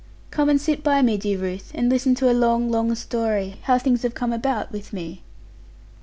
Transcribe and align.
'Come 0.31 0.49
and 0.49 0.59
sit 0.59 0.83
by 0.83 1.03
me, 1.03 1.15
dear 1.15 1.37
Ruth; 1.37 1.69
and 1.75 1.87
listen 1.87 2.15
to 2.15 2.27
a 2.31 2.33
long, 2.33 2.71
long 2.71 2.95
story, 2.95 3.57
how 3.65 3.77
things 3.77 4.01
have 4.01 4.15
come 4.15 4.33
about 4.33 4.71
with 4.71 4.91
me.' 4.91 5.21